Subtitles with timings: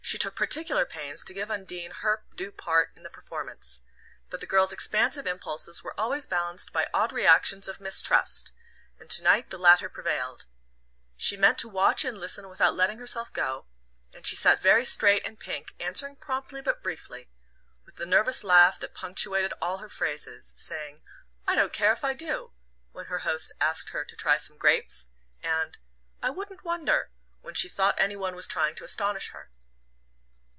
[0.03, 3.81] She took particular pains to give Undine her due part in the performance;
[4.29, 8.51] but the girl's expansive impulses were always balanced by odd reactions of mistrust,
[8.99, 10.43] and to night the latter prevailed.
[11.15, 13.67] She meant to watch and listen without letting herself go,
[14.13, 17.29] and she sat very straight and pink, answering promptly but briefly,
[17.85, 21.01] with the nervous laugh that punctuated all her phrases saying
[21.47, 22.51] "I don't care if I do"
[22.91, 25.07] when her host asked her to try some grapes,
[25.41, 25.77] and
[26.21, 29.49] "I wouldn't wonder" when she thought any one was trying to astonish her.